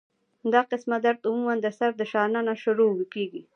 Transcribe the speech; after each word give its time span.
دا 0.53 0.61
قسمه 0.71 0.97
درد 1.05 1.21
عموماً 1.29 1.53
د 1.61 1.65
سر 1.77 1.91
د 1.97 2.01
شا 2.11 2.23
نه 2.47 2.53
شورو 2.61 2.85
کيږي 3.13 3.41